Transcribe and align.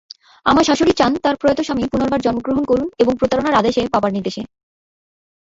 আমার 0.45 0.63
শাশুড়ি 0.63 0.93
চান 0.93 1.11
তার 1.23 1.35
প্রয়াত 1.35 1.59
স্বামী 1.63 1.83
পুনর্বার 1.91 2.19
জন্মগ্রহণ 2.21 2.63
করুন 2.65 2.87
এবং 2.97 3.13
প্রতারণার 3.19 3.59
আদেশে 3.61 3.81
বাবার 3.93 4.11
নির্দেশে। 4.13 4.41